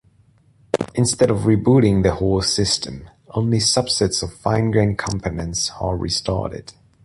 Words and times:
Instead 0.95 1.29
of 1.29 1.41
rebooting 1.41 2.01
the 2.01 2.15
whole 2.15 2.41
system, 2.41 3.07
only 3.35 3.59
subsets 3.59 4.23
of 4.23 4.33
fine-grain 4.33 4.95
components 4.97 5.69
are 5.79 5.95
restarted. 5.95 6.73